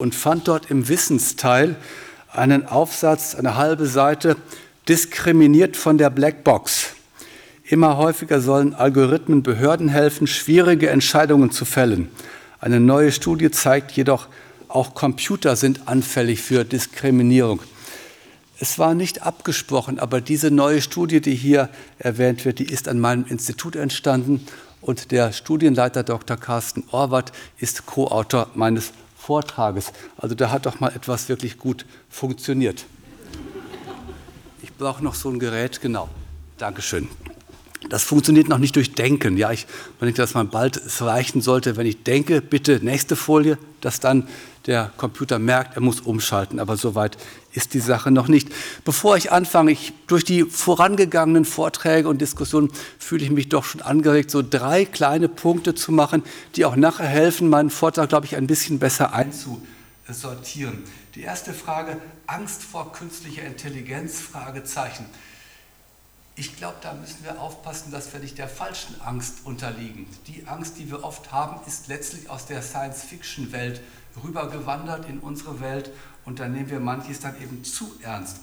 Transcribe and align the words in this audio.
und 0.00 0.14
fand 0.14 0.48
dort 0.48 0.70
im 0.70 0.88
Wissensteil 0.88 1.76
einen 2.32 2.66
Aufsatz, 2.66 3.34
eine 3.34 3.56
halbe 3.56 3.86
Seite, 3.86 4.36
diskriminiert 4.88 5.76
von 5.76 5.98
der 5.98 6.08
Blackbox. 6.08 6.94
Immer 7.64 7.98
häufiger 7.98 8.40
sollen 8.40 8.74
Algorithmen 8.74 9.42
Behörden 9.42 9.90
helfen, 9.90 10.26
schwierige 10.26 10.88
Entscheidungen 10.88 11.50
zu 11.50 11.66
fällen. 11.66 12.08
Eine 12.60 12.80
neue 12.80 13.12
Studie 13.12 13.50
zeigt 13.50 13.92
jedoch, 13.92 14.28
auch 14.68 14.94
Computer 14.94 15.54
sind 15.54 15.86
anfällig 15.86 16.40
für 16.40 16.64
Diskriminierung. 16.64 17.60
Es 18.58 18.78
war 18.78 18.94
nicht 18.94 19.22
abgesprochen, 19.22 19.98
aber 19.98 20.22
diese 20.22 20.50
neue 20.50 20.80
Studie, 20.80 21.20
die 21.20 21.34
hier 21.34 21.68
erwähnt 21.98 22.46
wird, 22.46 22.58
die 22.58 22.72
ist 22.72 22.88
an 22.88 23.00
meinem 23.00 23.26
Institut 23.26 23.76
entstanden 23.76 24.46
und 24.80 25.10
der 25.10 25.32
Studienleiter 25.32 26.04
Dr. 26.04 26.38
Carsten 26.38 26.84
Orwart 26.90 27.32
ist 27.58 27.84
Co-Autor 27.84 28.48
meines 28.54 28.92
Vortrages. 29.30 29.92
Also 30.16 30.34
da 30.34 30.50
hat 30.50 30.66
doch 30.66 30.80
mal 30.80 30.88
etwas 30.88 31.28
wirklich 31.28 31.56
gut 31.56 31.86
funktioniert. 32.08 32.84
Ich 34.60 34.74
brauche 34.74 35.04
noch 35.04 35.14
so 35.14 35.30
ein 35.30 35.38
Gerät, 35.38 35.80
genau. 35.80 36.08
Dankeschön. 36.58 37.08
Das 37.88 38.02
funktioniert 38.02 38.48
noch 38.48 38.58
nicht 38.58 38.74
durch 38.74 38.92
Denken. 38.92 39.36
Ja, 39.36 39.52
ich 39.52 39.68
denke, 40.00 40.16
dass 40.16 40.34
man 40.34 40.48
bald 40.48 40.78
es 40.78 41.00
reichen 41.00 41.42
sollte, 41.42 41.76
wenn 41.76 41.86
ich 41.86 42.02
denke, 42.02 42.40
bitte 42.40 42.80
nächste 42.82 43.14
Folie, 43.14 43.56
dass 43.80 44.00
dann 44.00 44.26
der 44.66 44.90
Computer 44.96 45.38
merkt, 45.38 45.76
er 45.76 45.82
muss 45.82 46.00
umschalten. 46.00 46.58
Aber 46.58 46.76
soweit 46.76 47.16
ist 47.52 47.74
die 47.74 47.80
Sache 47.80 48.10
noch 48.10 48.28
nicht. 48.28 48.48
Bevor 48.84 49.16
ich 49.16 49.32
anfange, 49.32 49.72
ich, 49.72 49.92
durch 50.06 50.24
die 50.24 50.44
vorangegangenen 50.44 51.44
Vorträge 51.44 52.08
und 52.08 52.20
Diskussionen 52.20 52.70
fühle 52.98 53.24
ich 53.24 53.30
mich 53.30 53.48
doch 53.48 53.64
schon 53.64 53.82
angeregt, 53.82 54.30
so 54.30 54.42
drei 54.42 54.84
kleine 54.84 55.28
Punkte 55.28 55.74
zu 55.74 55.92
machen, 55.92 56.22
die 56.56 56.64
auch 56.64 56.76
nachher 56.76 57.06
helfen, 57.06 57.48
meinen 57.48 57.70
Vortrag, 57.70 58.08
glaube 58.08 58.26
ich, 58.26 58.36
ein 58.36 58.46
bisschen 58.46 58.78
besser 58.78 59.12
einzusortieren. 59.12 60.84
Die 61.14 61.22
erste 61.22 61.52
Frage, 61.52 61.96
Angst 62.26 62.62
vor 62.62 62.92
künstlicher 62.92 63.42
Intelligenz, 63.42 64.20
Fragezeichen. 64.20 65.06
Ich 66.36 66.56
glaube, 66.56 66.76
da 66.80 66.94
müssen 66.94 67.18
wir 67.22 67.40
aufpassen, 67.40 67.90
dass 67.90 68.12
wir 68.12 68.20
nicht 68.20 68.38
der 68.38 68.48
falschen 68.48 68.98
Angst 69.00 69.40
unterliegen. 69.44 70.06
Die 70.26 70.46
Angst, 70.46 70.78
die 70.78 70.88
wir 70.90 71.04
oft 71.04 71.32
haben, 71.32 71.60
ist 71.66 71.88
letztlich 71.88 72.30
aus 72.30 72.46
der 72.46 72.62
Science-Fiction-Welt 72.62 73.82
rübergewandert 74.24 75.08
in 75.08 75.18
unsere 75.18 75.60
Welt 75.60 75.90
und 76.24 76.38
da 76.38 76.48
nehmen 76.48 76.70
wir 76.70 76.80
manches 76.80 77.20
dann 77.20 77.40
eben 77.40 77.64
zu 77.64 77.92
ernst. 78.02 78.38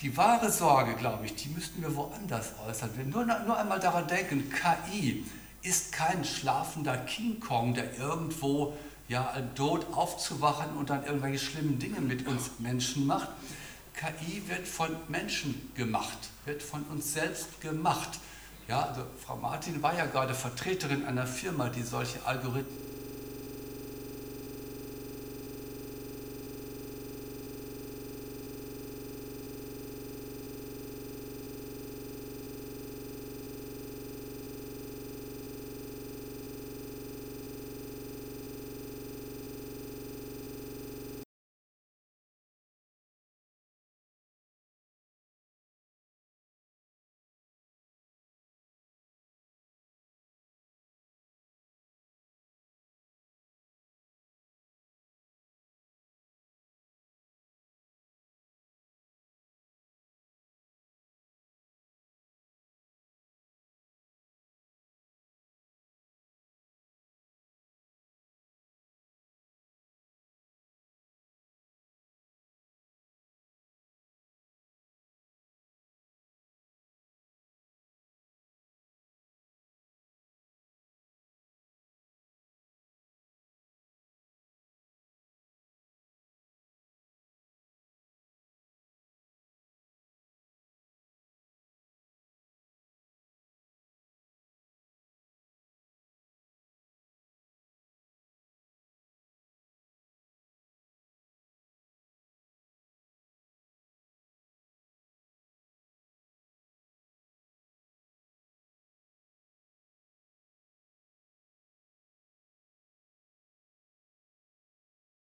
Die 0.00 0.16
wahre 0.16 0.50
Sorge, 0.50 0.94
glaube 0.94 1.26
ich, 1.26 1.34
die 1.34 1.50
müssten 1.50 1.82
wir 1.82 1.94
woanders 1.94 2.52
äußern. 2.66 2.90
Wir 2.96 3.04
nur, 3.04 3.24
nur 3.24 3.58
einmal 3.58 3.80
daran 3.80 4.08
denken, 4.08 4.50
KI 4.50 5.26
ist 5.62 5.92
kein 5.92 6.24
schlafender 6.24 6.96
King 6.96 7.38
Kong, 7.38 7.74
der 7.74 7.98
irgendwo 7.98 8.74
ja, 9.08 9.34
tot 9.54 9.86
aufzuwachen 9.92 10.76
und 10.76 10.88
dann 10.88 11.04
irgendwelche 11.04 11.44
schlimmen 11.44 11.78
Dinge 11.78 12.00
mit 12.00 12.26
uns 12.26 12.52
Menschen 12.60 13.06
macht, 13.06 13.28
KI 13.94 14.42
wird 14.48 14.66
von 14.66 14.88
Menschen 15.08 15.70
gemacht, 15.74 16.30
wird 16.46 16.62
von 16.62 16.82
uns 16.84 17.12
selbst 17.12 17.60
gemacht. 17.60 18.18
Ja, 18.68 18.84
also 18.84 19.02
Frau 19.22 19.36
Martin 19.36 19.82
war 19.82 19.94
ja 19.96 20.06
gerade 20.06 20.32
Vertreterin 20.32 21.04
einer 21.04 21.26
Firma, 21.26 21.68
die 21.68 21.82
solche 21.82 22.24
Algorithmen 22.24 22.89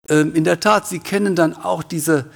in 0.08 0.44
der 0.44 0.60
Tat, 0.60 0.86
Sie 0.86 0.98
kennen 0.98 1.34
dann 1.34 1.54
auch 1.54 1.82
diese, 1.82 2.26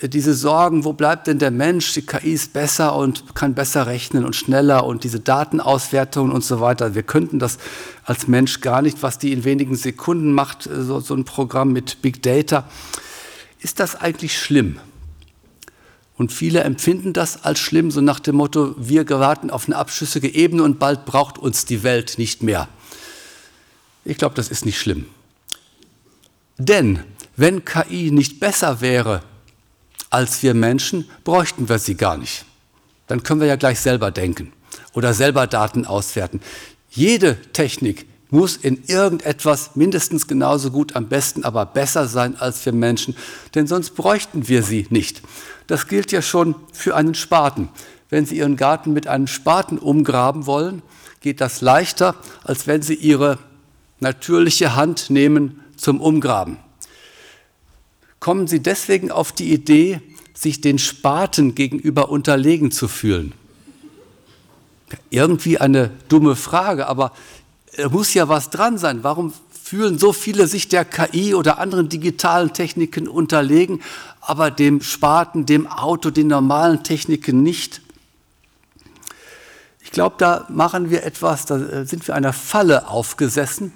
äh, 0.00 0.08
diese 0.08 0.34
Sorgen, 0.34 0.84
wo 0.84 0.92
bleibt 0.92 1.26
denn 1.26 1.38
der 1.38 1.50
Mensch? 1.50 1.92
Die 1.94 2.02
KI 2.02 2.32
ist 2.32 2.52
besser 2.52 2.96
und 2.96 3.34
kann 3.34 3.54
besser 3.54 3.86
rechnen 3.86 4.24
und 4.24 4.34
schneller 4.34 4.84
und 4.84 5.04
diese 5.04 5.20
Datenauswertungen 5.20 6.32
und 6.32 6.44
so 6.44 6.60
weiter. 6.60 6.94
Wir 6.94 7.02
könnten 7.02 7.38
das 7.38 7.58
als 8.04 8.26
Mensch 8.26 8.60
gar 8.60 8.82
nicht, 8.82 9.02
was 9.02 9.18
die 9.18 9.32
in 9.32 9.44
wenigen 9.44 9.76
Sekunden 9.76 10.32
macht, 10.32 10.66
äh, 10.66 10.82
so, 10.82 11.00
so 11.00 11.14
ein 11.14 11.24
Programm 11.24 11.72
mit 11.72 12.02
Big 12.02 12.22
Data. 12.22 12.64
Ist 13.60 13.80
das 13.80 13.96
eigentlich 13.96 14.38
schlimm? 14.38 14.80
Und 16.16 16.32
viele 16.32 16.60
empfinden 16.64 17.14
das 17.14 17.44
als 17.44 17.60
schlimm, 17.60 17.90
so 17.90 18.02
nach 18.02 18.20
dem 18.20 18.36
Motto, 18.36 18.74
wir 18.76 19.04
geraten 19.04 19.50
auf 19.50 19.66
eine 19.66 19.76
abschüssige 19.76 20.28
Ebene 20.28 20.62
und 20.62 20.78
bald 20.78 21.06
braucht 21.06 21.38
uns 21.38 21.64
die 21.64 21.82
Welt 21.82 22.18
nicht 22.18 22.42
mehr. 22.42 22.68
Ich 24.04 24.18
glaube, 24.18 24.34
das 24.34 24.48
ist 24.48 24.66
nicht 24.66 24.78
schlimm. 24.78 25.06
Denn 26.58 27.00
wenn 27.40 27.64
KI 27.64 28.10
nicht 28.10 28.38
besser 28.38 28.82
wäre 28.82 29.22
als 30.10 30.42
wir 30.42 30.52
Menschen, 30.52 31.08
bräuchten 31.24 31.70
wir 31.70 31.78
sie 31.78 31.94
gar 31.94 32.18
nicht. 32.18 32.44
Dann 33.06 33.22
können 33.22 33.40
wir 33.40 33.48
ja 33.48 33.56
gleich 33.56 33.80
selber 33.80 34.10
denken 34.10 34.52
oder 34.92 35.14
selber 35.14 35.46
Daten 35.46 35.86
auswerten. 35.86 36.42
Jede 36.90 37.40
Technik 37.52 38.06
muss 38.28 38.58
in 38.58 38.84
irgendetwas 38.86 39.74
mindestens 39.74 40.26
genauso 40.26 40.70
gut, 40.70 40.94
am 40.96 41.08
besten 41.08 41.42
aber 41.44 41.64
besser 41.64 42.08
sein 42.08 42.36
als 42.38 42.64
wir 42.66 42.74
Menschen, 42.74 43.16
denn 43.54 43.66
sonst 43.66 43.94
bräuchten 43.94 44.46
wir 44.48 44.62
sie 44.62 44.86
nicht. 44.90 45.22
Das 45.66 45.88
gilt 45.88 46.12
ja 46.12 46.20
schon 46.20 46.54
für 46.74 46.94
einen 46.94 47.14
Spaten. 47.14 47.70
Wenn 48.10 48.26
Sie 48.26 48.36
Ihren 48.36 48.56
Garten 48.56 48.92
mit 48.92 49.06
einem 49.06 49.28
Spaten 49.28 49.78
umgraben 49.78 50.44
wollen, 50.44 50.82
geht 51.20 51.40
das 51.40 51.62
leichter, 51.62 52.16
als 52.44 52.66
wenn 52.66 52.82
Sie 52.82 52.94
Ihre 52.94 53.38
natürliche 53.98 54.76
Hand 54.76 55.08
nehmen 55.08 55.60
zum 55.76 56.00
Umgraben 56.00 56.58
kommen 58.20 58.46
Sie 58.46 58.60
deswegen 58.60 59.10
auf 59.10 59.32
die 59.32 59.52
Idee, 59.52 60.00
sich 60.34 60.60
den 60.60 60.78
Spaten 60.78 61.54
gegenüber 61.54 62.10
unterlegen 62.10 62.70
zu 62.70 62.88
fühlen? 62.88 63.32
Irgendwie 65.10 65.58
eine 65.58 65.90
dumme 66.08 66.36
Frage, 66.36 66.86
aber 66.86 67.12
da 67.76 67.88
muss 67.88 68.14
ja 68.14 68.28
was 68.28 68.50
dran 68.50 68.78
sein. 68.78 69.02
Warum 69.02 69.32
fühlen 69.62 69.98
so 69.98 70.12
viele 70.12 70.46
sich 70.46 70.68
der 70.68 70.84
KI 70.84 71.34
oder 71.34 71.58
anderen 71.58 71.88
digitalen 71.88 72.52
Techniken 72.52 73.06
unterlegen, 73.06 73.82
aber 74.20 74.50
dem 74.50 74.82
Spaten, 74.82 75.46
dem 75.46 75.66
Auto, 75.66 76.10
den 76.10 76.26
normalen 76.26 76.82
Techniken 76.82 77.42
nicht? 77.42 77.80
Ich 79.82 79.92
glaube, 79.92 80.16
da 80.18 80.46
machen 80.48 80.90
wir 80.90 81.04
etwas, 81.04 81.46
da 81.46 81.84
sind 81.84 82.06
wir 82.06 82.14
einer 82.14 82.32
Falle 82.32 82.88
aufgesessen 82.88 83.72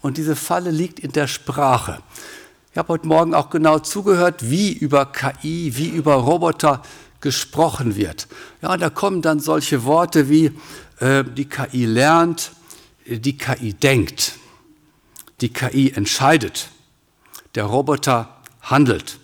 und 0.00 0.16
diese 0.16 0.36
Falle 0.36 0.70
liegt 0.70 1.00
in 1.00 1.12
der 1.12 1.26
Sprache. 1.26 2.00
Ich 2.76 2.78
habe 2.78 2.92
heute 2.92 3.06
Morgen 3.06 3.32
auch 3.32 3.48
genau 3.48 3.78
zugehört, 3.78 4.50
wie 4.50 4.70
über 4.70 5.06
KI, 5.06 5.78
wie 5.78 5.88
über 5.88 6.12
Roboter 6.12 6.82
gesprochen 7.22 7.96
wird. 7.96 8.28
Ja, 8.60 8.76
da 8.76 8.90
kommen 8.90 9.22
dann 9.22 9.40
solche 9.40 9.84
Worte 9.84 10.28
wie 10.28 10.52
äh, 11.00 11.24
die 11.24 11.46
KI 11.46 11.86
lernt, 11.86 12.50
die 13.06 13.38
KI 13.38 13.72
denkt, 13.72 14.34
die 15.40 15.48
KI 15.48 15.92
entscheidet, 15.92 16.68
der 17.54 17.64
Roboter 17.64 18.28
handelt. 18.60 19.20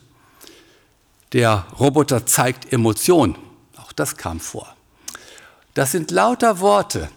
Der 1.34 1.66
Roboter 1.78 2.24
zeigt 2.24 2.72
Emotionen. 2.72 3.36
Auch 3.76 3.92
das 3.92 4.16
kam 4.16 4.40
vor. 4.40 4.74
Das 5.74 5.92
sind 5.92 6.10
lauter 6.10 6.60
Worte, 6.60 7.10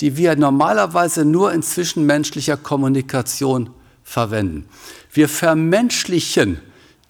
die 0.00 0.16
wir 0.16 0.36
normalerweise 0.36 1.26
nur 1.26 1.52
in 1.52 1.62
zwischenmenschlicher 1.62 2.56
Kommunikation 2.56 3.74
verwenden. 4.06 4.66
Wir 5.12 5.28
vermenschlichen 5.28 6.60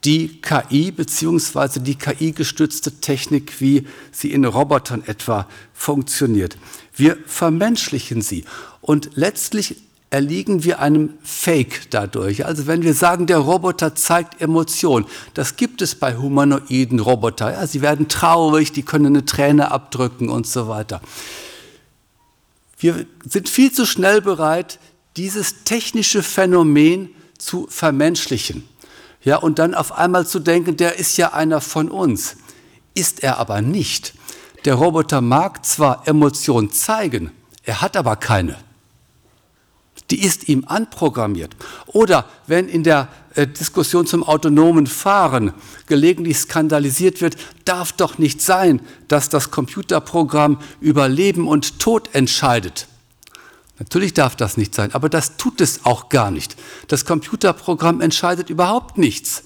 die 0.05 0.41
KI 0.41 0.91
bzw. 0.91 1.81
die 1.81 1.97
KI-gestützte 1.97 3.01
Technik, 3.01 3.61
wie 3.61 3.87
sie 4.11 4.33
in 4.33 4.45
Robotern 4.45 5.03
etwa 5.07 5.47
funktioniert. 5.75 6.57
Wir 6.95 7.19
vermenschlichen 7.27 8.23
sie 8.23 8.45
und 8.81 9.11
letztlich 9.15 9.77
erliegen 10.09 10.65
wir 10.65 10.79
einem 10.81 11.15
Fake 11.23 11.91
dadurch. 11.91 12.47
Also 12.47 12.67
wenn 12.67 12.83
wir 12.83 12.95
sagen, 12.95 13.27
der 13.27 13.39
Roboter 13.39 13.95
zeigt 13.95 14.41
Emotion, 14.41 15.05
das 15.35 15.57
gibt 15.57 15.83
es 15.83 15.97
bei 15.97 16.17
humanoiden 16.17 17.01
Robotern. 17.01 17.53
Ja, 17.53 17.67
sie 17.67 17.83
werden 17.83 18.09
traurig, 18.09 18.73
die 18.73 18.83
können 18.83 19.07
eine 19.07 19.27
Träne 19.27 19.71
abdrücken 19.71 20.31
und 20.31 20.47
so 20.47 20.69
weiter. 20.69 21.03
Wir 22.79 23.07
sind 23.25 23.49
viel 23.49 23.73
zu 23.73 23.85
schnell 23.85 24.23
bereit, 24.23 24.79
dieses 25.17 25.65
technische 25.65 26.23
Phänomen 26.23 27.11
zu 27.39 27.67
vermenschlichen. 27.71 28.69
Ja, 29.23 29.39
und 29.39 29.59
dann 29.59 29.75
auf 29.75 29.93
einmal 29.93 30.27
zu 30.27 30.39
denken, 30.39 30.77
der 30.77 30.99
ist 30.99 31.17
ja 31.17 31.33
einer 31.33 31.61
von 31.61 31.91
uns. 31.91 32.37
Ist 32.95 33.23
er 33.23 33.39
aber 33.39 33.61
nicht. 33.61 34.15
Der 34.65 34.75
Roboter 34.75 35.21
mag 35.21 35.65
zwar 35.65 36.07
Emotionen 36.07 36.71
zeigen, 36.71 37.31
er 37.63 37.81
hat 37.83 37.97
aber 37.97 38.17
keine. 38.17 38.57
Die 40.11 40.23
ist 40.23 40.49
ihm 40.49 40.65
anprogrammiert. 40.67 41.57
Oder 41.87 42.27
wenn 42.47 42.69
in 42.69 42.85
der 42.85 43.09
äh, 43.35 43.47
Diskussion 43.47 44.07
zum 44.07 44.23
autonomen 44.23 44.87
Fahren 44.87 45.53
gelegentlich 45.87 46.39
skandalisiert 46.39 47.21
wird, 47.21 47.37
darf 47.65 47.93
doch 47.93 48.19
nicht 48.19 48.41
sein, 48.41 48.81
dass 49.09 49.29
das 49.29 49.51
Computerprogramm 49.51 50.61
über 50.81 51.09
Leben 51.09 51.49
und 51.49 51.81
Tod 51.81 52.11
entscheidet. 52.15 52.87
Natürlich 53.79 54.15
darf 54.15 54.37
das 54.37 54.57
nicht 54.57 54.75
sein, 54.75 54.95
aber 54.95 55.09
das 55.09 55.37
tut 55.37 55.61
es 55.61 55.85
auch 55.85 56.09
gar 56.09 56.31
nicht. 56.31 56.57
Das 56.89 57.05
Computerprogramm 57.05 58.01
entscheidet 58.01 58.49
überhaupt 58.49 58.97
nichts. 58.97 59.43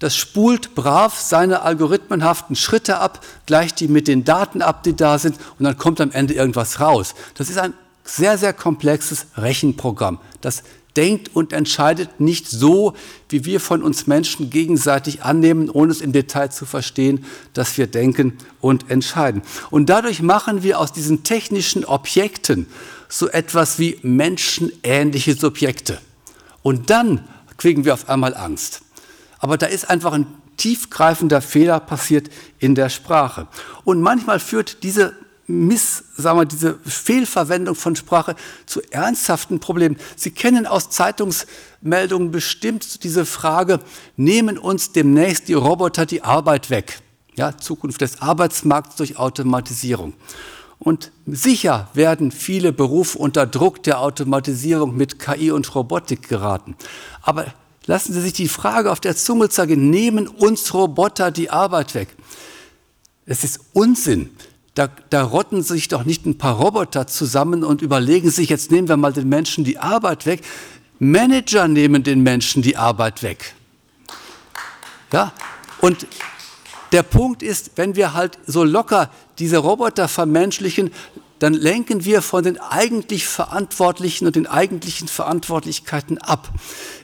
Das 0.00 0.16
spult 0.16 0.74
brav 0.74 1.18
seine 1.18 1.62
algorithmenhaften 1.62 2.54
Schritte 2.54 2.98
ab, 2.98 3.24
gleicht 3.46 3.80
die 3.80 3.88
mit 3.88 4.06
den 4.06 4.24
Daten 4.24 4.62
ab, 4.62 4.82
die 4.82 4.94
da 4.94 5.18
sind, 5.18 5.36
und 5.58 5.64
dann 5.64 5.76
kommt 5.76 6.00
am 6.00 6.12
Ende 6.12 6.34
irgendwas 6.34 6.80
raus. 6.80 7.14
Das 7.34 7.50
ist 7.50 7.58
ein 7.58 7.74
sehr, 8.04 8.38
sehr 8.38 8.52
komplexes 8.52 9.26
Rechenprogramm. 9.36 10.18
Das 10.40 10.62
denkt 10.96 11.34
und 11.34 11.52
entscheidet 11.52 12.20
nicht 12.20 12.48
so, 12.48 12.94
wie 13.28 13.44
wir 13.44 13.60
von 13.60 13.82
uns 13.82 14.06
Menschen 14.06 14.50
gegenseitig 14.50 15.22
annehmen, 15.22 15.70
ohne 15.70 15.92
es 15.92 16.00
im 16.00 16.12
Detail 16.12 16.48
zu 16.48 16.66
verstehen, 16.66 17.24
dass 17.52 17.78
wir 17.78 17.86
denken 17.86 18.38
und 18.60 18.90
entscheiden. 18.90 19.42
Und 19.70 19.90
dadurch 19.90 20.22
machen 20.22 20.62
wir 20.62 20.80
aus 20.80 20.92
diesen 20.92 21.22
technischen 21.22 21.84
Objekten 21.84 22.66
so 23.08 23.28
etwas 23.28 23.78
wie 23.78 23.98
menschenähnliche 24.02 25.34
Subjekte. 25.34 25.98
Und 26.62 26.90
dann 26.90 27.26
kriegen 27.56 27.84
wir 27.84 27.94
auf 27.94 28.08
einmal 28.08 28.36
Angst. 28.36 28.82
Aber 29.38 29.56
da 29.56 29.66
ist 29.66 29.88
einfach 29.88 30.12
ein 30.12 30.26
tiefgreifender 30.56 31.40
Fehler 31.40 31.80
passiert 31.80 32.28
in 32.58 32.74
der 32.74 32.88
Sprache. 32.88 33.46
Und 33.84 34.00
manchmal 34.00 34.40
führt 34.40 34.82
diese 34.82 35.14
Miss, 35.50 36.04
sagen 36.18 36.40
wir, 36.40 36.44
diese 36.44 36.78
Fehlverwendung 36.84 37.74
von 37.74 37.96
Sprache 37.96 38.36
zu 38.66 38.82
ernsthaften 38.90 39.60
Problemen. 39.60 39.96
Sie 40.14 40.30
kennen 40.30 40.66
aus 40.66 40.90
Zeitungsmeldungen 40.90 42.30
bestimmt 42.30 43.02
diese 43.02 43.24
Frage, 43.24 43.80
nehmen 44.16 44.58
uns 44.58 44.92
demnächst 44.92 45.48
die 45.48 45.54
Roboter 45.54 46.04
die 46.04 46.22
Arbeit 46.22 46.68
weg? 46.68 47.00
Ja, 47.34 47.56
Zukunft 47.56 48.02
des 48.02 48.20
Arbeitsmarkts 48.20 48.96
durch 48.96 49.16
Automatisierung. 49.16 50.12
Und 50.88 51.12
sicher 51.26 51.90
werden 51.92 52.32
viele 52.32 52.72
Berufe 52.72 53.18
unter 53.18 53.46
Druck 53.46 53.82
der 53.82 54.00
Automatisierung 54.00 54.96
mit 54.96 55.18
KI 55.18 55.50
und 55.50 55.74
Robotik 55.74 56.30
geraten. 56.30 56.76
Aber 57.20 57.52
lassen 57.84 58.14
Sie 58.14 58.22
sich 58.22 58.32
die 58.32 58.48
Frage 58.48 58.90
auf 58.90 58.98
der 58.98 59.14
Zunge 59.14 59.50
zeigen, 59.50 59.90
nehmen 59.90 60.26
uns 60.26 60.72
Roboter 60.72 61.30
die 61.30 61.50
Arbeit 61.50 61.94
weg? 61.94 62.08
Es 63.26 63.44
ist 63.44 63.60
Unsinn. 63.74 64.30
Da, 64.74 64.88
da 65.10 65.24
rotten 65.24 65.62
sich 65.62 65.88
doch 65.88 66.06
nicht 66.06 66.24
ein 66.24 66.38
paar 66.38 66.56
Roboter 66.56 67.06
zusammen 67.06 67.64
und 67.64 67.82
überlegen 67.82 68.30
sich, 68.30 68.48
jetzt 68.48 68.70
nehmen 68.70 68.88
wir 68.88 68.96
mal 68.96 69.12
den 69.12 69.28
Menschen 69.28 69.64
die 69.64 69.76
Arbeit 69.76 70.24
weg. 70.24 70.40
Manager 70.98 71.68
nehmen 71.68 72.02
den 72.02 72.22
Menschen 72.22 72.62
die 72.62 72.78
Arbeit 72.78 73.22
weg. 73.22 73.54
Ja, 75.12 75.34
und 75.82 76.06
der 76.92 77.02
Punkt 77.02 77.42
ist, 77.42 77.72
wenn 77.76 77.96
wir 77.96 78.14
halt 78.14 78.38
so 78.46 78.64
locker 78.64 79.10
diese 79.38 79.58
Roboter 79.58 80.08
vermenschlichen, 80.08 80.90
dann 81.38 81.54
lenken 81.54 82.04
wir 82.04 82.20
von 82.20 82.42
den 82.42 82.58
eigentlich 82.58 83.26
Verantwortlichen 83.26 84.26
und 84.26 84.34
den 84.34 84.46
eigentlichen 84.46 85.06
Verantwortlichkeiten 85.06 86.18
ab. 86.18 86.48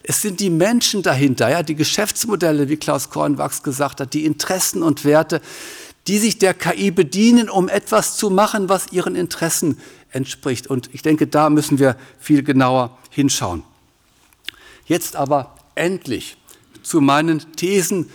Es 0.02 0.22
sind 0.22 0.40
die 0.40 0.50
Menschen 0.50 1.02
dahinter, 1.02 1.50
ja, 1.50 1.62
die 1.62 1.76
Geschäftsmodelle, 1.76 2.68
wie 2.68 2.76
Klaus 2.76 3.10
Kornwachs 3.10 3.62
gesagt 3.62 4.00
hat, 4.00 4.12
die 4.12 4.24
Interessen 4.24 4.82
und 4.82 5.04
Werte, 5.04 5.40
die 6.06 6.18
sich 6.18 6.38
der 6.38 6.52
KI 6.52 6.90
bedienen, 6.90 7.48
um 7.48 7.68
etwas 7.68 8.16
zu 8.16 8.28
machen, 8.28 8.68
was 8.68 8.92
ihren 8.92 9.14
Interessen 9.14 9.78
entspricht. 10.10 10.66
Und 10.66 10.90
ich 10.92 11.02
denke, 11.02 11.26
da 11.26 11.48
müssen 11.48 11.78
wir 11.78 11.96
viel 12.18 12.42
genauer 12.42 12.98
hinschauen. 13.10 13.62
Jetzt 14.86 15.16
aber 15.16 15.54
endlich 15.74 16.36
zu 16.82 17.00
meinen 17.00 17.56
Thesen 17.56 18.10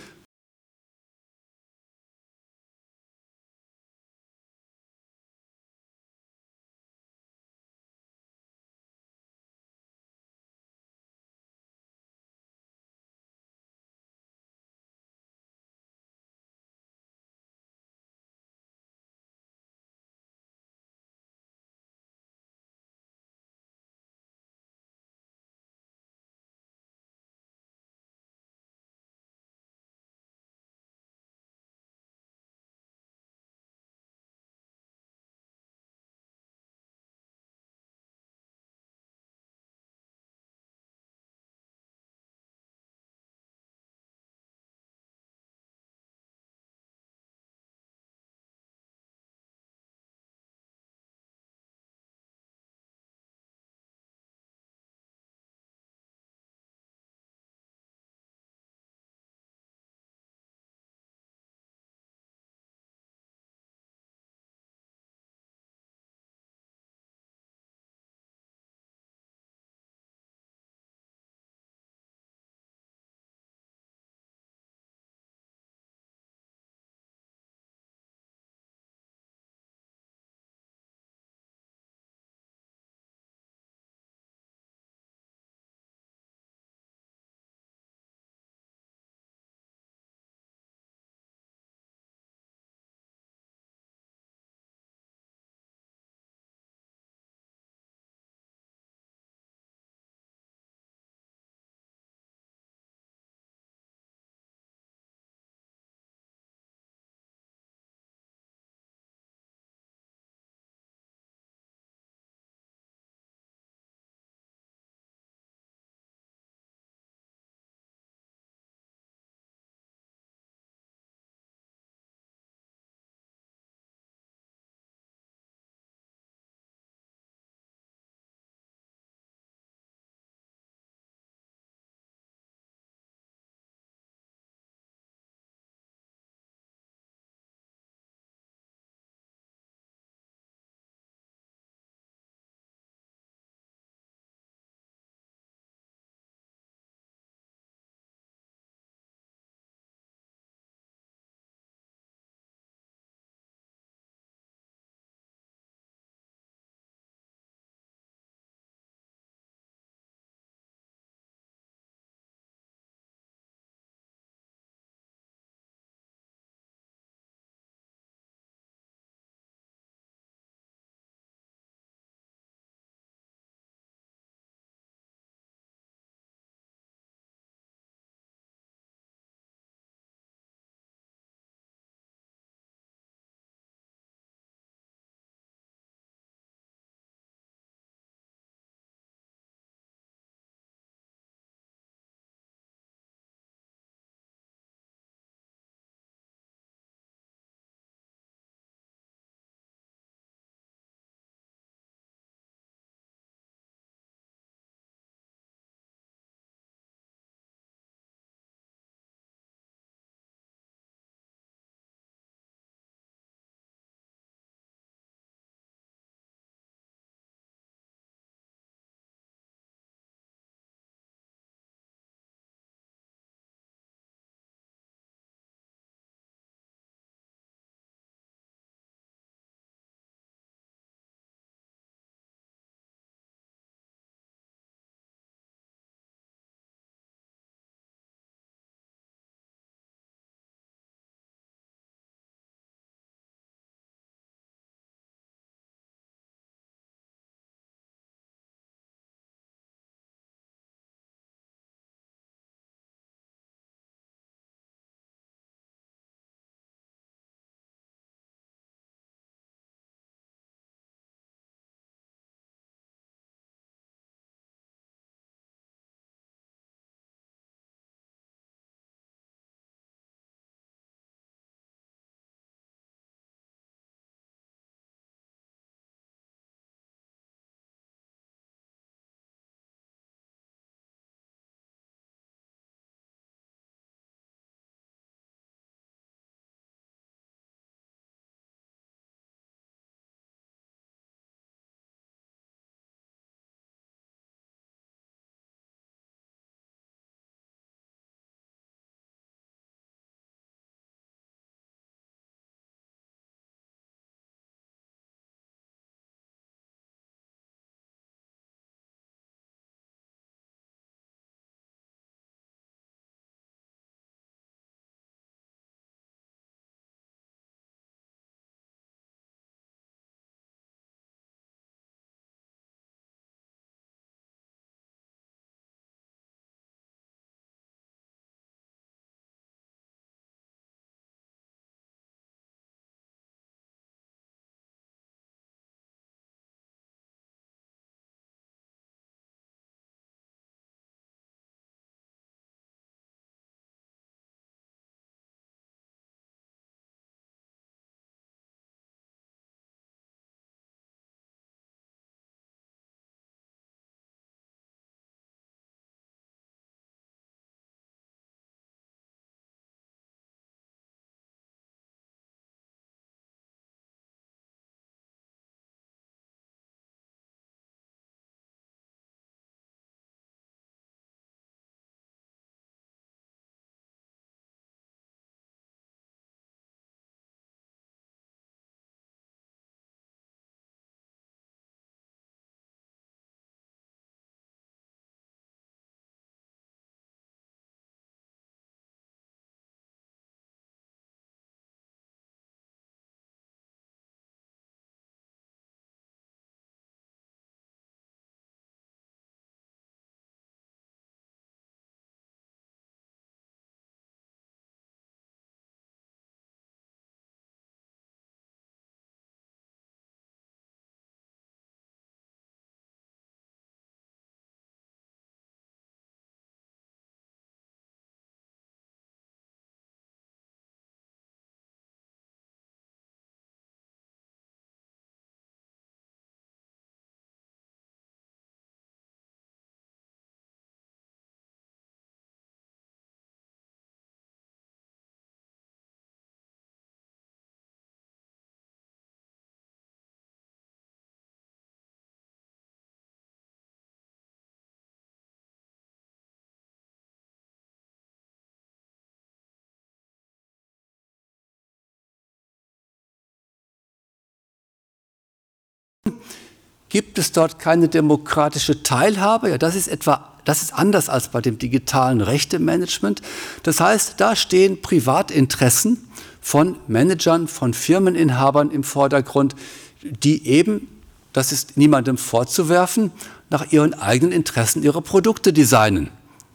Gibt 456.90 457.18
es 457.18 457.32
dort 457.32 457.58
keine 457.58 457.88
demokratische 457.88 458.82
Teilhabe? 458.82 459.48
Ja, 459.48 459.58
das 459.58 459.74
ist 459.74 459.88
etwa 459.88 460.30
das 460.44 460.62
ist 460.62 460.74
anders 460.74 461.08
als 461.08 461.28
bei 461.28 461.40
dem 461.40 461.58
digitalen 461.58 462.20
Rechtemanagement. 462.20 463.22
Das 463.62 463.80
heißt, 463.80 464.14
da 464.16 464.34
stehen 464.34 464.80
Privatinteressen 464.82 466.08
von 466.40 466.76
Managern, 466.88 467.46
von 467.46 467.74
Firmeninhabern 467.74 468.70
im 468.70 468.82
Vordergrund, 468.82 469.54
die 470.02 470.46
eben, 470.46 470.88
das 471.32 471.52
ist 471.52 471.76
niemandem 471.76 472.16
vorzuwerfen, 472.16 473.12
nach 473.50 473.70
ihren 473.70 473.94
eigenen 473.94 474.32
Interessen 474.32 474.82
ihre 474.82 475.02
Produkte 475.02 475.52
designen. 475.52 476.10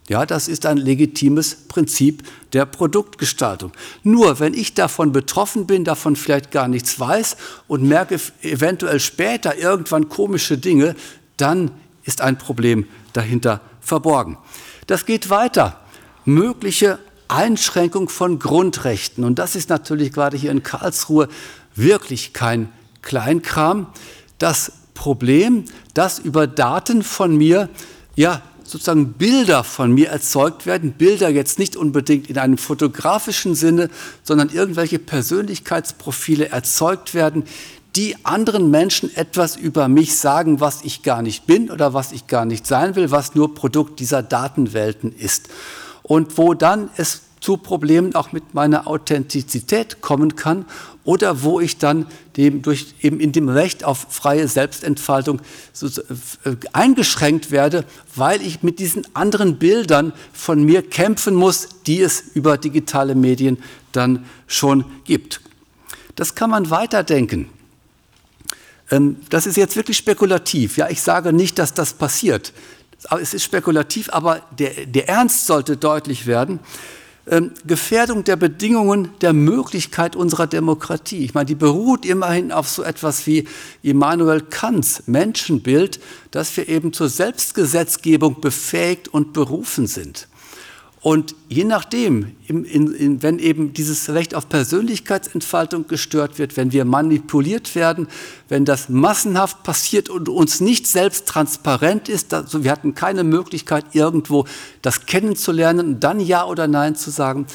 Ja, 0.08 0.24
das 0.24 0.46
ist 0.46 0.66
ein 0.66 0.76
legitimes 0.76 1.56
Prinzip 1.66 2.22
der 2.52 2.64
Produktgestaltung. 2.64 3.72
Nur 4.04 4.38
wenn 4.38 4.54
ich 4.54 4.74
davon 4.74 5.10
betroffen 5.10 5.66
bin, 5.66 5.84
davon 5.84 6.14
vielleicht 6.14 6.52
gar 6.52 6.68
nichts 6.68 7.00
weiß 7.00 7.36
und 7.66 7.82
merke 7.82 8.20
eventuell 8.42 9.00
später 9.00 9.58
irgendwann 9.58 10.08
komische 10.08 10.58
Dinge, 10.58 10.94
dann 11.36 11.72
ist 12.04 12.20
ein 12.20 12.38
Problem 12.38 12.86
dahinter 13.14 13.60
verborgen. 13.80 14.38
Das 14.86 15.06
geht 15.06 15.28
weiter. 15.28 15.80
Mögliche 16.24 17.00
Einschränkung 17.26 18.08
von 18.08 18.38
Grundrechten. 18.38 19.24
Und 19.24 19.40
das 19.40 19.56
ist 19.56 19.68
natürlich 19.70 20.12
gerade 20.12 20.36
hier 20.36 20.52
in 20.52 20.62
Karlsruhe 20.62 21.28
wirklich 21.74 22.32
kein 22.32 22.72
Kleinkram. 23.02 23.88
Das 24.38 24.72
Problem, 24.94 25.64
dass 25.94 26.20
über 26.20 26.46
Daten 26.46 27.02
von 27.02 27.36
mir 27.36 27.68
ja 28.14 28.42
sozusagen 28.70 29.12
Bilder 29.14 29.64
von 29.64 29.92
mir 29.92 30.08
erzeugt 30.08 30.66
werden. 30.66 30.92
Bilder 30.92 31.28
jetzt 31.28 31.58
nicht 31.58 31.76
unbedingt 31.76 32.28
in 32.28 32.38
einem 32.38 32.58
fotografischen 32.58 33.54
Sinne, 33.54 33.88
sondern 34.22 34.50
irgendwelche 34.50 34.98
Persönlichkeitsprofile 34.98 36.48
erzeugt 36.48 37.14
werden, 37.14 37.44
die 37.96 38.16
anderen 38.24 38.70
Menschen 38.70 39.14
etwas 39.16 39.56
über 39.56 39.88
mich 39.88 40.16
sagen, 40.16 40.60
was 40.60 40.84
ich 40.84 41.02
gar 41.02 41.22
nicht 41.22 41.46
bin 41.46 41.70
oder 41.70 41.94
was 41.94 42.12
ich 42.12 42.26
gar 42.26 42.44
nicht 42.44 42.66
sein 42.66 42.94
will, 42.94 43.10
was 43.10 43.34
nur 43.34 43.54
Produkt 43.54 44.00
dieser 44.00 44.22
Datenwelten 44.22 45.14
ist. 45.16 45.48
Und 46.02 46.36
wo 46.36 46.54
dann 46.54 46.90
es 46.96 47.22
zu 47.40 47.56
Problemen 47.56 48.14
auch 48.14 48.32
mit 48.32 48.54
meiner 48.54 48.86
Authentizität 48.86 50.00
kommen 50.00 50.36
kann 50.36 50.66
oder 51.06 51.42
wo 51.42 51.60
ich 51.60 51.78
dann 51.78 52.06
dem, 52.36 52.60
durch, 52.60 52.94
eben 53.00 53.18
in 53.20 53.32
dem 53.32 53.48
Recht 53.48 53.84
auf 53.84 54.06
freie 54.10 54.48
Selbstentfaltung 54.48 55.40
so, 55.72 55.86
äh, 55.86 56.56
eingeschränkt 56.72 57.50
werde, 57.50 57.84
weil 58.14 58.42
ich 58.42 58.62
mit 58.62 58.78
diesen 58.78 59.06
anderen 59.14 59.58
Bildern 59.58 60.12
von 60.32 60.62
mir 60.62 60.82
kämpfen 60.82 61.34
muss, 61.34 61.68
die 61.86 62.02
es 62.02 62.20
über 62.34 62.58
digitale 62.58 63.14
Medien 63.14 63.58
dann 63.92 64.26
schon 64.46 64.84
gibt. 65.04 65.40
Das 66.16 66.34
kann 66.34 66.50
man 66.50 66.70
weiterdenken. 66.70 67.48
Ähm, 68.90 69.16
das 69.30 69.46
ist 69.46 69.56
jetzt 69.56 69.76
wirklich 69.76 69.96
spekulativ. 69.96 70.76
Ja, 70.76 70.88
ich 70.90 71.00
sage 71.00 71.32
nicht, 71.32 71.58
dass 71.58 71.72
das 71.72 71.94
passiert. 71.94 72.52
Es 73.20 73.34
ist 73.34 73.44
spekulativ, 73.44 74.08
aber 74.10 74.42
der, 74.58 74.86
der 74.86 75.08
Ernst 75.08 75.46
sollte 75.46 75.76
deutlich 75.76 76.26
werden. 76.26 76.58
Ähm, 77.28 77.50
Gefährdung 77.66 78.22
der 78.22 78.36
Bedingungen 78.36 79.10
der 79.20 79.32
Möglichkeit 79.32 80.14
unserer 80.14 80.46
Demokratie. 80.46 81.24
Ich 81.24 81.34
meine, 81.34 81.46
die 81.46 81.56
beruht 81.56 82.06
immerhin 82.06 82.52
auf 82.52 82.68
so 82.68 82.84
etwas 82.84 83.26
wie 83.26 83.48
Immanuel 83.82 84.42
Kants 84.42 85.02
Menschenbild, 85.06 85.98
dass 86.30 86.56
wir 86.56 86.68
eben 86.68 86.92
zur 86.92 87.08
Selbstgesetzgebung 87.08 88.40
befähigt 88.40 89.08
und 89.08 89.32
berufen 89.32 89.88
sind. 89.88 90.28
Und 91.02 91.36
je 91.48 91.64
nachdem, 91.64 92.32
in, 92.48 92.64
in, 92.64 93.22
wenn 93.22 93.38
eben 93.38 93.72
dieses 93.72 94.10
Recht 94.10 94.34
auf 94.34 94.48
Persönlichkeitsentfaltung 94.48 95.86
gestört 95.86 96.38
wird, 96.38 96.56
wenn 96.56 96.72
wir 96.72 96.84
manipuliert 96.84 97.74
werden, 97.74 98.08
wenn 98.48 98.64
das 98.64 98.88
massenhaft 98.88 99.62
passiert 99.62 100.08
und 100.08 100.28
uns 100.28 100.60
nicht 100.60 100.86
selbst 100.86 101.28
transparent 101.28 102.08
ist, 102.08 102.34
also 102.34 102.64
wir 102.64 102.72
hatten 102.72 102.94
keine 102.94 103.24
Möglichkeit, 103.24 103.84
irgendwo 103.92 104.46
das 104.82 105.06
kennenzulernen 105.06 105.86
und 105.94 106.00
dann 106.00 106.18
Ja 106.18 106.44
oder 106.44 106.66
Nein 106.66 106.96
zu 106.96 107.10
sagen, 107.10 107.46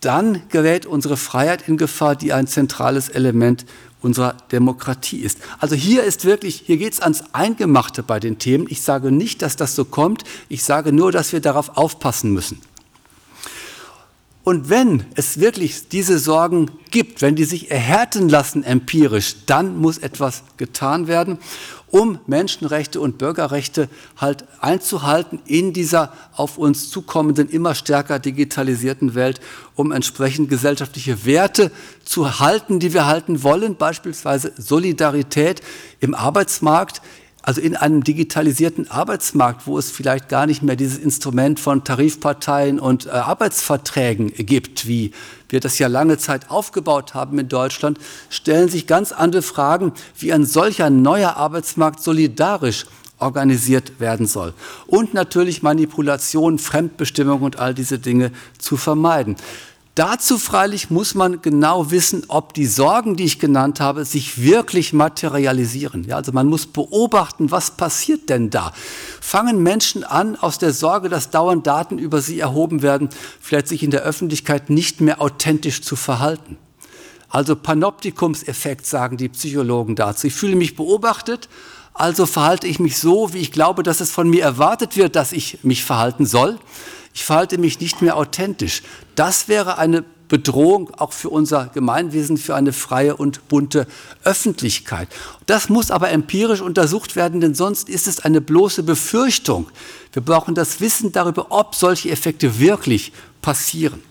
dann 0.00 0.42
gerät 0.48 0.84
unsere 0.84 1.16
Freiheit 1.16 1.68
in 1.68 1.76
Gefahr, 1.76 2.16
die 2.16 2.32
ein 2.32 2.46
zentrales 2.46 3.08
Element 3.08 3.64
unserer 4.02 4.34
Demokratie 4.50 5.20
ist. 5.20 5.38
Also 5.60 5.76
hier 5.76 6.02
ist 6.02 6.24
wirklich, 6.24 6.64
hier 6.66 6.76
geht 6.76 6.94
es 6.94 7.00
ans 7.00 7.22
Eingemachte 7.32 8.02
bei 8.02 8.18
den 8.20 8.38
Themen. 8.38 8.66
Ich 8.68 8.82
sage 8.82 9.12
nicht, 9.12 9.42
dass 9.42 9.56
das 9.56 9.76
so 9.76 9.84
kommt. 9.84 10.24
Ich 10.48 10.64
sage 10.64 10.92
nur, 10.92 11.12
dass 11.12 11.32
wir 11.32 11.40
darauf 11.40 11.76
aufpassen 11.76 12.32
müssen. 12.32 12.60
Und 14.44 14.68
wenn 14.68 15.04
es 15.14 15.38
wirklich 15.38 15.88
diese 15.88 16.18
Sorgen 16.18 16.70
gibt, 16.90 17.22
wenn 17.22 17.36
die 17.36 17.44
sich 17.44 17.70
erhärten 17.70 18.28
lassen 18.28 18.64
empirisch, 18.64 19.36
dann 19.46 19.76
muss 19.78 19.98
etwas 19.98 20.42
getan 20.56 21.06
werden, 21.06 21.38
um 21.92 22.18
Menschenrechte 22.26 23.00
und 23.00 23.18
Bürgerrechte 23.18 23.88
halt 24.16 24.46
einzuhalten 24.60 25.40
in 25.44 25.72
dieser 25.72 26.12
auf 26.34 26.58
uns 26.58 26.90
zukommenden, 26.90 27.50
immer 27.50 27.74
stärker 27.74 28.18
digitalisierten 28.18 29.14
Welt, 29.14 29.40
um 29.76 29.92
entsprechend 29.92 30.48
gesellschaftliche 30.48 31.24
Werte 31.24 31.70
zu 32.04 32.40
halten, 32.40 32.80
die 32.80 32.94
wir 32.94 33.06
halten 33.06 33.42
wollen, 33.42 33.76
beispielsweise 33.76 34.52
Solidarität 34.56 35.60
im 36.00 36.14
Arbeitsmarkt, 36.14 37.02
also 37.42 37.60
in 37.60 37.76
einem 37.76 38.04
digitalisierten 38.04 38.90
Arbeitsmarkt, 38.90 39.66
wo 39.66 39.76
es 39.76 39.90
vielleicht 39.90 40.28
gar 40.28 40.46
nicht 40.46 40.62
mehr 40.62 40.76
dieses 40.76 40.98
Instrument 40.98 41.58
von 41.58 41.84
Tarifparteien 41.84 42.78
und 42.78 43.06
äh, 43.06 43.10
Arbeitsverträgen 43.10 44.32
gibt, 44.34 44.86
wie 44.86 45.12
wir 45.48 45.60
das 45.60 45.78
ja 45.78 45.88
lange 45.88 46.18
Zeit 46.18 46.50
aufgebaut 46.50 47.14
haben 47.14 47.38
in 47.38 47.48
Deutschland, 47.48 47.98
stellen 48.30 48.68
sich 48.68 48.86
ganz 48.86 49.12
andere 49.12 49.42
Fragen, 49.42 49.92
wie 50.16 50.32
ein 50.32 50.46
solcher 50.46 50.88
neuer 50.88 51.36
Arbeitsmarkt 51.36 52.00
solidarisch 52.00 52.86
organisiert 53.18 54.00
werden 54.00 54.26
soll. 54.26 54.52
Und 54.86 55.14
natürlich 55.14 55.62
Manipulation, 55.62 56.58
Fremdbestimmung 56.58 57.42
und 57.42 57.58
all 57.58 57.74
diese 57.74 57.98
Dinge 57.98 58.32
zu 58.58 58.76
vermeiden. 58.76 59.36
Dazu 59.94 60.38
freilich 60.38 60.88
muss 60.88 61.14
man 61.14 61.42
genau 61.42 61.90
wissen, 61.90 62.24
ob 62.28 62.54
die 62.54 62.64
Sorgen, 62.64 63.14
die 63.14 63.24
ich 63.24 63.38
genannt 63.38 63.78
habe, 63.78 64.06
sich 64.06 64.42
wirklich 64.42 64.94
materialisieren. 64.94 66.04
Ja, 66.04 66.16
also 66.16 66.32
man 66.32 66.46
muss 66.46 66.66
beobachten, 66.66 67.50
was 67.50 67.72
passiert 67.72 68.30
denn 68.30 68.48
da? 68.48 68.72
Fangen 69.20 69.62
Menschen 69.62 70.02
an, 70.02 70.36
aus 70.36 70.56
der 70.56 70.72
Sorge, 70.72 71.10
dass 71.10 71.28
dauernd 71.28 71.66
Daten 71.66 71.98
über 71.98 72.22
sie 72.22 72.40
erhoben 72.40 72.80
werden, 72.80 73.10
vielleicht 73.38 73.68
sich 73.68 73.82
in 73.82 73.90
der 73.90 74.00
Öffentlichkeit 74.00 74.70
nicht 74.70 75.02
mehr 75.02 75.20
authentisch 75.20 75.82
zu 75.82 75.94
verhalten? 75.94 76.56
Also 77.28 77.54
Panoptikumseffekt 77.54 78.86
sagen 78.86 79.18
die 79.18 79.28
Psychologen 79.28 79.94
dazu. 79.94 80.26
Ich 80.26 80.34
fühle 80.34 80.56
mich 80.56 80.74
beobachtet, 80.74 81.50
also 81.92 82.24
verhalte 82.24 82.66
ich 82.66 82.78
mich 82.78 82.98
so, 82.98 83.34
wie 83.34 83.38
ich 83.38 83.52
glaube, 83.52 83.82
dass 83.82 84.00
es 84.00 84.10
von 84.10 84.30
mir 84.30 84.42
erwartet 84.42 84.96
wird, 84.96 85.16
dass 85.16 85.32
ich 85.32 85.58
mich 85.62 85.84
verhalten 85.84 86.24
soll 86.24 86.58
ich 87.14 87.24
verhalte 87.24 87.58
mich 87.58 87.80
nicht 87.80 88.02
mehr 88.02 88.16
authentisch. 88.16 88.82
Das 89.14 89.48
wäre 89.48 89.78
eine 89.78 90.04
Bedrohung 90.28 90.94
auch 90.94 91.12
für 91.12 91.28
unser 91.28 91.66
Gemeinwesen, 91.66 92.38
für 92.38 92.54
eine 92.54 92.72
freie 92.72 93.16
und 93.16 93.48
bunte 93.48 93.86
Öffentlichkeit. 94.24 95.08
Das 95.44 95.68
muss 95.68 95.90
aber 95.90 96.08
empirisch 96.10 96.62
untersucht 96.62 97.16
werden, 97.16 97.42
denn 97.42 97.54
sonst 97.54 97.90
ist 97.90 98.08
es 98.08 98.20
eine 98.20 98.40
bloße 98.40 98.82
Befürchtung. 98.82 99.68
Wir 100.14 100.22
brauchen 100.22 100.54
das 100.54 100.80
Wissen 100.80 101.12
darüber, 101.12 101.48
ob 101.50 101.74
solche 101.74 102.08
Effekte 102.10 102.58
wirklich 102.58 103.12
passieren. 103.42 104.02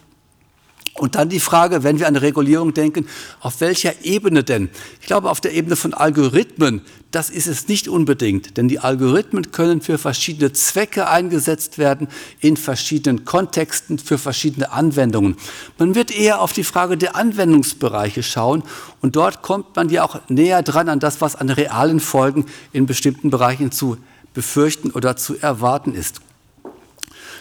Und 0.96 1.16
dann 1.16 1.30
die 1.30 1.40
Frage, 1.40 1.84
wenn 1.84 2.00
wir 2.00 2.08
an 2.08 2.18
Regulierung 2.18 2.74
denken, 2.74 3.08
auf 3.40 3.62
welcher 3.62 4.04
Ebene 4.04 4.44
denn? 4.44 4.70
Ich 5.00 5.08
glaube, 5.08 5.30
auf 5.30 5.40
der 5.40 5.54
Ebene 5.54 5.78
von 5.78 5.94
Algorithmen, 5.94 6.82
das 7.12 7.30
ist 7.30 7.48
es 7.48 7.68
nicht 7.70 7.88
unbedingt, 7.88 8.58
denn 8.58 8.68
die 8.68 8.80
Algorithmen 8.80 9.52
können 9.52 9.82
für 9.82 9.98
verschiedene 9.98 10.52
Zwecke 10.52 11.08
eingesetzt 11.08 11.78
werden, 11.78 12.08
in 12.42 12.58
verschiedenen 12.58 13.24
Kontexten, 13.24 14.00
für 14.00 14.18
verschiedene 14.18 14.72
Anwendungen. 14.72 15.38
Man 15.78 15.96
wird 15.96 16.12
eher 16.12 16.42
auf 16.42 16.52
die 16.52 16.64
Frage 16.64 16.98
der 16.98 17.16
Anwendungsbereiche 17.16 18.22
schauen 18.22 18.64
und 19.02 19.16
dort 19.16 19.42
kommt 19.42 19.76
man 19.78 19.90
ja 19.90 20.04
auch 20.04 20.20
näher 20.28 20.62
dran 20.62 20.90
an 20.90 21.00
das, 21.00 21.22
was 21.22 21.36
an 21.36 21.50
realen 21.50 22.02
Folgen 22.02 22.46
in 22.74 22.86
bestimmten 22.86 23.30
Bereichen 23.30 23.72
zu 23.72 23.98
befürchten 24.34 24.92
oder 24.92 25.16
zu 25.16 25.38
erwarten 25.38 25.94
ist. 25.94 26.22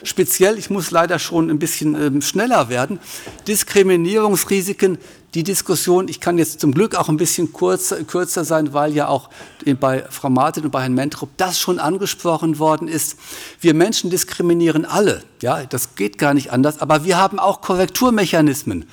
Speziell, 0.02 0.58
ich 0.58 0.70
muss 0.70 0.90
leider 0.90 1.18
schon 1.18 1.50
ein 1.50 1.58
bisschen 1.58 1.94
ähm, 1.94 2.22
schneller 2.22 2.68
werden, 2.68 2.98
Diskriminierungsrisiken, 3.46 4.98
die 5.34 5.44
Diskussion, 5.44 6.08
ich 6.08 6.20
kann 6.20 6.38
jetzt 6.38 6.60
zum 6.60 6.72
Glück 6.72 6.96
auch 6.96 7.08
ein 7.08 7.16
bisschen 7.16 7.52
kurzer, 7.52 8.02
kürzer 8.02 8.44
sein, 8.44 8.72
weil 8.72 8.92
ja 8.92 9.06
auch 9.06 9.30
bei 9.78 10.04
Frau 10.10 10.28
Martin 10.28 10.64
und 10.64 10.70
bei 10.70 10.82
Herrn 10.82 10.94
Mentrup 10.94 11.30
das 11.36 11.58
schon 11.58 11.78
angesprochen 11.78 12.58
worden 12.58 12.88
ist. 12.88 13.16
Wir 13.60 13.74
Menschen 13.74 14.10
diskriminieren 14.10 14.84
alle, 14.84 15.22
ja, 15.40 15.64
das 15.64 15.94
geht 15.94 16.18
gar 16.18 16.34
nicht 16.34 16.50
anders, 16.50 16.80
aber 16.80 17.04
wir 17.04 17.16
haben 17.16 17.38
auch 17.38 17.60
Korrekturmechanismen 17.60 18.86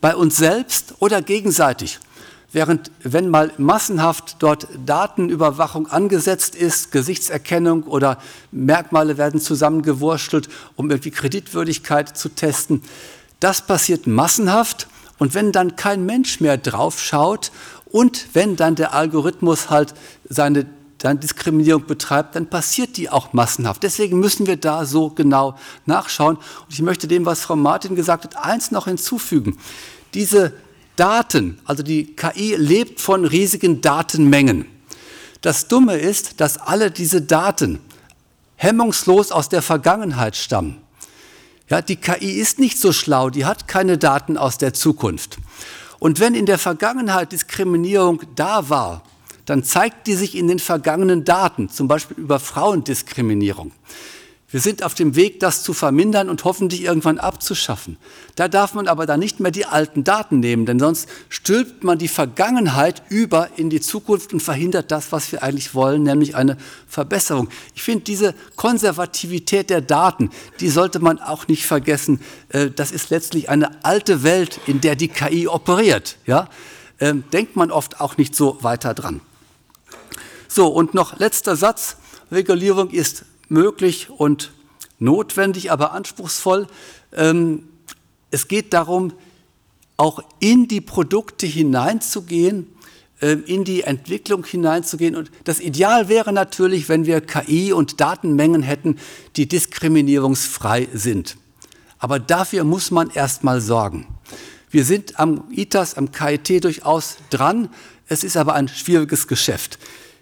bei 0.00 0.16
uns 0.16 0.36
selbst 0.36 0.94
oder 0.98 1.22
gegenseitig. 1.22 2.00
Während 2.50 2.90
wenn 3.02 3.28
mal 3.28 3.52
massenhaft 3.58 4.36
dort 4.38 4.68
Datenüberwachung 4.86 5.86
angesetzt 5.88 6.54
ist, 6.54 6.92
Gesichtserkennung 6.92 7.82
oder 7.82 8.18
Merkmale 8.52 9.18
werden 9.18 9.38
zusammengewurschtelt, 9.38 10.48
um 10.74 10.90
irgendwie 10.90 11.10
Kreditwürdigkeit 11.10 12.16
zu 12.16 12.30
testen, 12.30 12.82
das 13.38 13.66
passiert 13.66 14.06
massenhaft. 14.06 14.88
Und 15.18 15.34
wenn 15.34 15.52
dann 15.52 15.76
kein 15.76 16.06
Mensch 16.06 16.40
mehr 16.40 16.56
drauf 16.56 17.02
schaut 17.02 17.52
und 17.86 18.28
wenn 18.32 18.56
dann 18.56 18.76
der 18.76 18.94
Algorithmus 18.94 19.68
halt 19.68 19.94
seine 20.28 20.66
dann 20.98 21.20
Diskriminierung 21.20 21.86
betreibt, 21.86 22.34
dann 22.34 22.48
passiert 22.48 22.96
die 22.96 23.08
auch 23.08 23.32
massenhaft. 23.32 23.82
Deswegen 23.82 24.18
müssen 24.18 24.46
wir 24.46 24.56
da 24.56 24.84
so 24.84 25.10
genau 25.10 25.56
nachschauen. 25.86 26.36
Und 26.36 26.72
ich 26.72 26.82
möchte 26.82 27.06
dem, 27.06 27.24
was 27.24 27.42
Frau 27.42 27.56
Martin 27.56 27.94
gesagt 27.94 28.24
hat, 28.24 28.36
eins 28.36 28.72
noch 28.72 28.86
hinzufügen. 28.86 29.58
Diese 30.14 30.54
Daten, 30.98 31.60
also 31.64 31.82
die 31.82 32.16
KI 32.16 32.56
lebt 32.56 33.00
von 33.00 33.24
riesigen 33.24 33.80
Datenmengen. 33.80 34.66
Das 35.40 35.68
Dumme 35.68 35.96
ist, 35.96 36.40
dass 36.40 36.58
alle 36.58 36.90
diese 36.90 37.22
Daten 37.22 37.78
hemmungslos 38.56 39.30
aus 39.30 39.48
der 39.48 39.62
Vergangenheit 39.62 40.36
stammen. 40.36 40.78
Ja, 41.68 41.82
die 41.82 41.96
KI 41.96 42.32
ist 42.32 42.58
nicht 42.58 42.80
so 42.80 42.92
schlau, 42.92 43.30
die 43.30 43.44
hat 43.44 43.68
keine 43.68 43.98
Daten 43.98 44.36
aus 44.36 44.58
der 44.58 44.74
Zukunft. 44.74 45.38
Und 46.00 46.18
wenn 46.18 46.34
in 46.34 46.46
der 46.46 46.58
Vergangenheit 46.58 47.32
Diskriminierung 47.32 48.22
da 48.34 48.68
war, 48.68 49.04
dann 49.44 49.64
zeigt 49.64 50.06
die 50.06 50.14
sich 50.14 50.36
in 50.36 50.48
den 50.48 50.58
vergangenen 50.58 51.24
Daten, 51.24 51.68
zum 51.68 51.88
Beispiel 51.88 52.18
über 52.18 52.40
Frauendiskriminierung. 52.40 53.72
Wir 54.50 54.60
sind 54.60 54.82
auf 54.82 54.94
dem 54.94 55.14
Weg, 55.14 55.40
das 55.40 55.62
zu 55.62 55.74
vermindern 55.74 56.30
und 56.30 56.44
hoffentlich 56.44 56.82
irgendwann 56.82 57.18
abzuschaffen. 57.18 57.98
Da 58.34 58.48
darf 58.48 58.72
man 58.72 58.88
aber 58.88 59.04
dann 59.04 59.20
nicht 59.20 59.40
mehr 59.40 59.50
die 59.50 59.66
alten 59.66 60.04
Daten 60.04 60.40
nehmen, 60.40 60.64
denn 60.64 60.78
sonst 60.78 61.06
stülpt 61.28 61.84
man 61.84 61.98
die 61.98 62.08
Vergangenheit 62.08 63.02
über 63.10 63.50
in 63.56 63.68
die 63.68 63.82
Zukunft 63.82 64.32
und 64.32 64.40
verhindert 64.40 64.90
das, 64.90 65.12
was 65.12 65.32
wir 65.32 65.42
eigentlich 65.42 65.74
wollen, 65.74 66.02
nämlich 66.02 66.34
eine 66.34 66.56
Verbesserung. 66.86 67.50
Ich 67.74 67.82
finde, 67.82 68.04
diese 68.04 68.34
Konservativität 68.56 69.68
der 69.68 69.82
Daten, 69.82 70.30
die 70.60 70.70
sollte 70.70 70.98
man 71.00 71.18
auch 71.18 71.46
nicht 71.46 71.66
vergessen. 71.66 72.20
Äh, 72.48 72.70
das 72.70 72.90
ist 72.90 73.10
letztlich 73.10 73.50
eine 73.50 73.84
alte 73.84 74.22
Welt, 74.22 74.60
in 74.66 74.80
der 74.80 74.96
die 74.96 75.08
KI 75.08 75.46
operiert. 75.46 76.16
Ja? 76.24 76.48
Ähm, 77.00 77.22
denkt 77.34 77.56
man 77.56 77.70
oft 77.70 78.00
auch 78.00 78.16
nicht 78.16 78.34
so 78.34 78.56
weiter 78.62 78.94
dran. 78.94 79.20
So, 80.48 80.68
und 80.68 80.94
noch 80.94 81.18
letzter 81.18 81.54
Satz. 81.54 81.98
Regulierung 82.32 82.88
ist 82.90 83.24
möglich 83.48 84.10
und 84.10 84.52
notwendig, 84.98 85.70
aber 85.70 85.92
anspruchsvoll. 85.92 86.66
Ähm, 87.12 87.68
es 88.30 88.48
geht 88.48 88.72
darum, 88.72 89.12
auch 89.96 90.20
in 90.38 90.68
die 90.68 90.80
Produkte 90.80 91.46
hineinzugehen, 91.46 92.68
ähm, 93.20 93.42
in 93.46 93.64
die 93.64 93.82
Entwicklung 93.82 94.44
hineinzugehen. 94.44 95.16
Und 95.16 95.30
das 95.44 95.60
Ideal 95.60 96.08
wäre 96.08 96.32
natürlich, 96.32 96.88
wenn 96.88 97.06
wir 97.06 97.20
KI 97.20 97.72
und 97.72 98.00
Datenmengen 98.00 98.62
hätten, 98.62 98.96
die 99.36 99.48
diskriminierungsfrei 99.48 100.88
sind. 100.92 101.36
Aber 101.98 102.20
dafür 102.20 102.64
muss 102.64 102.90
man 102.90 103.10
erst 103.10 103.42
mal 103.42 103.60
sorgen. 103.60 104.06
Wir 104.70 104.84
sind 104.84 105.18
am 105.18 105.44
ITAS, 105.50 105.94
am 105.94 106.12
KIT 106.12 106.62
durchaus 106.62 107.16
dran. 107.30 107.70
Es 108.06 108.22
ist 108.22 108.36
aber 108.36 108.54
ein 108.54 108.68
schwieriges 108.68 109.26
Geschäft. 109.26 109.78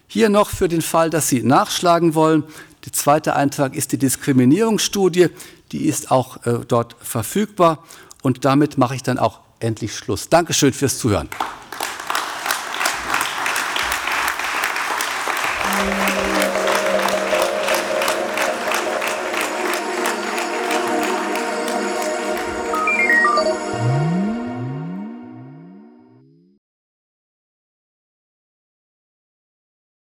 Hier 0.07 0.29
noch 0.29 0.49
für 0.49 0.69
den 0.69 0.81
Fall, 0.81 1.09
dass 1.09 1.27
Sie 1.27 1.43
nachschlagen 1.43 2.15
wollen. 2.15 2.45
Der 2.87 2.93
zweite 2.93 3.35
Eintrag 3.35 3.75
ist 3.75 3.91
die 3.91 3.97
Diskriminierungsstudie. 3.97 5.27
Die 5.73 5.87
ist 5.87 6.09
auch 6.09 6.45
äh, 6.45 6.59
dort 6.65 6.95
verfügbar. 7.01 7.83
Und 8.21 8.45
damit 8.45 8.77
mache 8.77 8.95
ich 8.95 9.03
dann 9.03 9.19
auch 9.19 9.41
endlich 9.59 9.93
Schluss. 9.93 10.29
Dankeschön 10.29 10.71
fürs 10.71 10.97
Zuhören. 10.97 11.27